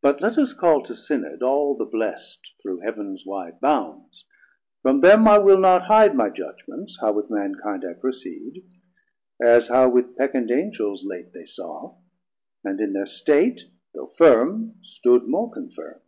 But 0.00 0.20
let 0.20 0.36
us 0.36 0.52
call 0.52 0.82
to 0.82 0.96
Synod 0.96 1.44
all 1.44 1.76
the 1.76 1.84
Blest 1.84 2.54
Through 2.60 2.80
Heav'ns 2.80 3.24
wide 3.24 3.60
bounds; 3.60 4.24
from 4.82 5.00
them 5.00 5.28
I 5.28 5.38
will 5.38 5.58
not 5.60 5.82
hide 5.82 6.16
My 6.16 6.28
judgments, 6.28 6.98
how 7.00 7.12
with 7.12 7.30
Mankind 7.30 7.84
I 7.88 7.92
proceed, 7.92 8.64
As 9.40 9.68
how 9.68 9.88
with 9.90 10.16
peccant 10.16 10.50
Angels 10.50 11.04
late 11.04 11.32
they 11.32 11.44
saw; 11.44 11.90
70 12.64 12.64
And 12.64 12.80
in 12.80 12.94
thir 13.00 13.06
state, 13.06 13.62
though 13.94 14.08
firm, 14.08 14.74
stood 14.82 15.28
more 15.28 15.52
confirmd. 15.52 16.00